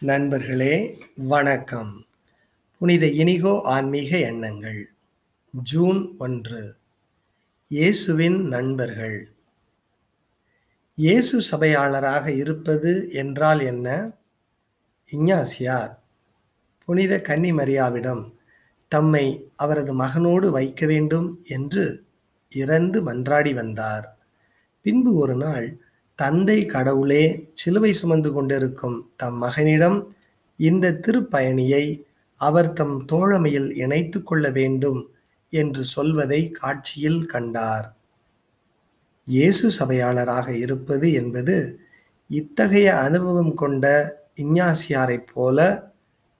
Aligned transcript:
நண்பர்களே 0.00 1.00
வணக்கம். 1.16 2.06
புனித 2.78 3.06
இனிகோ 3.06 3.60
ஆன்மீக 3.62 4.18
எண்ணங்கள். 4.18 4.90
ஜூன் 5.62 6.14
ஒன்று. 6.18 6.74
இயேசுவின் 7.68 8.48
நண்பர்கள். 8.48 9.32
இயேசு 10.94 11.40
சபையாளராக 11.40 12.32
இருப்பது 12.32 13.08
என்றால் 13.12 13.60
என்ன? 13.60 14.10
இஞ்ஞாசியார் 15.12 15.98
புனித 16.84 17.22
கன்னிமரியாவிடம் 17.28 18.24
தம்மை 18.88 19.52
அவரது 19.56 20.00
மகனோடு 20.00 20.50
வைக்க 20.50 20.86
வேண்டும் 20.86 21.40
என்று 21.46 22.04
இறந்து 22.50 23.12
மன்றாடி 23.12 23.54
வந்தார். 23.54 24.18
பின்பு 24.82 25.14
ஒரு 25.14 25.34
நாள் 25.34 25.80
தந்தை 26.18 26.58
கடவுளே 26.66 27.24
சிலுவை 27.52 27.92
சுமந்து 27.92 28.32
கொண்டிருக்கும் 28.32 28.98
தம் 29.16 29.38
மகனிடம் 29.38 29.98
இந்த 30.58 30.92
திருப்பயணியை 31.06 31.84
அவர் 32.40 32.72
தம் 32.72 33.04
தோழமையில் 33.06 33.70
இணைத்து 33.74 34.22
கொள்ள 34.22 34.50
வேண்டும் 34.50 35.00
என்று 35.50 35.84
சொல்வதை 35.84 36.50
காட்சியில் 36.50 37.26
கண்டார். 37.26 37.86
இயேசு 39.28 39.70
சபையாளராக 39.70 40.48
இருப்பது 40.56 41.12
என்பது 41.12 41.56
இத்தகைய 42.30 42.88
அனுபவம் 42.98 43.54
கொண்ட 43.54 43.84
இஞ்ஞாசியாரைப் 44.34 45.28
போல 45.34 45.58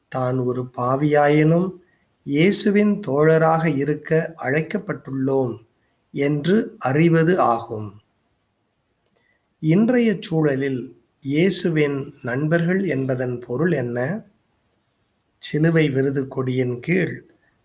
தான் 0.08 0.38
ஒரு 0.38 0.62
பாவியாயினும் 0.76 1.68
இயேசுவின் 2.26 2.94
தோழராக 3.06 3.64
இருக்க 3.76 4.10
அழைக்கப்பட்டுள்ளோம் 4.36 5.54
என்று 6.14 6.76
அறிவது 6.78 7.40
ஆகும். 7.40 7.88
இன்றைய 9.72 10.10
சூழலில் 10.20 10.80
இயேசுவின் 11.22 11.96
நண்பர்கள் 12.22 12.82
என்பதன் 12.84 13.36
பொருள் 13.46 13.72
என்ன? 13.72 13.98
சிலுவை 15.42 15.84
விருது 15.90 16.22
கொடியின் 16.28 16.80
கீழ் 16.80 17.14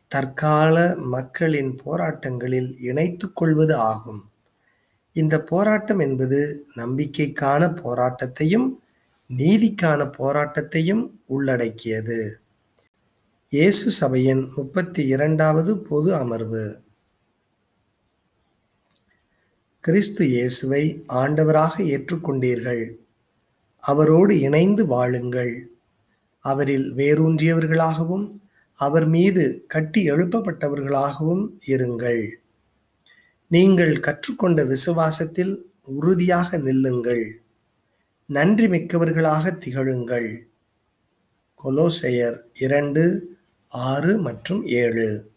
தற்கால 0.08 0.76
மக்களின் 1.14 1.72
போராட்டங்களில் 1.86 2.70
இணைத்து 2.82 3.28
கொள்வது 3.34 3.76
ஆகும். 3.76 4.22
இந்த 5.14 5.42
போராட்டம் 5.42 6.00
என்பது 6.00 6.40
நம்பிக்கைக்கான 6.76 7.70
போராட்டத்தையும் 7.84 8.68
நீதிக்கான 9.30 10.08
போராட்டத்தையும் 10.20 11.04
உள்ளடக்கியது. 11.26 12.22
இயேசு 13.50 13.92
சபையின் 13.92 14.52
முப்பத்தி 14.56 15.04
இரண்டாவது 15.08 15.78
பொது 15.90 16.16
அமர்வு. 16.16 16.66
கிறிஸ்து 19.84 20.28
இயேசுவை 20.28 21.04
ஆண்டவராக 21.08 21.74
ஏற்றுக்கொண்டீர்கள். 21.78 22.92
அவரோடு 23.80 24.40
இணைந்து 24.40 24.86
வாழுங்கள். 24.86 25.68
அவரில் 26.40 26.94
வேரூன்றியவர்களாகவும் 26.94 28.32
அவர் 28.74 29.08
மீது 29.08 29.64
கட்டி 29.68 30.12
எழுப்பப்பட்டவர்களாகவும் 30.12 31.50
இருங்கள். 31.68 32.30
நீங்கள் 33.48 34.00
கற்றுக்கொண்ட 34.00 34.64
விசுவாசத்தில் 34.64 35.58
உறுதியாக 35.86 36.58
நில்லுங்கள். 36.58 37.32
நன்றி 38.26 38.68
மிக்கவர்களாக 38.68 39.58
திகழுங்கள். 39.58 40.38
கொலோசெயர் 41.56 42.46
இரண்டு 42.54 43.36
ஆறு 43.68 44.18
மற்றும் 44.18 44.64
ஏழு. 44.64 45.31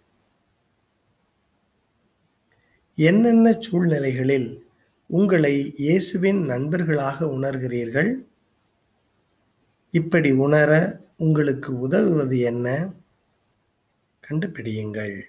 என்னென்ன 2.97 3.53
சூழ்நிலைகளில் 3.53 4.67
உங்களை 5.07 5.73
இயேசுவின் 5.77 6.45
நண்பர்களாக 6.45 7.25
உணர்கிறீர்கள்? 7.25 8.15
இப்படி 9.91 10.33
உணர 10.33 11.01
உங்களுக்கு 11.17 11.79
உதவுவது 11.79 12.39
என்ன? 12.39 12.93
கண்டுபிடியுங்கள். 14.29 15.21